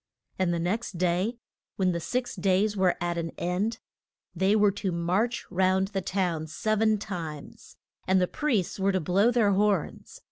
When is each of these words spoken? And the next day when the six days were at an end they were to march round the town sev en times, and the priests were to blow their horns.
And 0.39 0.51
the 0.51 0.57
next 0.57 0.97
day 0.97 1.37
when 1.75 1.91
the 1.91 1.99
six 1.99 2.35
days 2.35 2.75
were 2.75 2.97
at 2.99 3.19
an 3.19 3.29
end 3.37 3.77
they 4.35 4.55
were 4.55 4.71
to 4.71 4.91
march 4.91 5.45
round 5.51 5.89
the 5.89 6.01
town 6.01 6.47
sev 6.47 6.81
en 6.81 6.97
times, 6.97 7.77
and 8.07 8.19
the 8.19 8.27
priests 8.27 8.79
were 8.79 8.91
to 8.93 8.99
blow 8.99 9.29
their 9.29 9.51
horns. 9.51 10.19